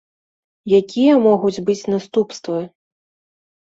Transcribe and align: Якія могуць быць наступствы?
Якія 0.79 1.13
могуць 1.27 1.63
быць 1.69 1.87
наступствы? 1.97 2.59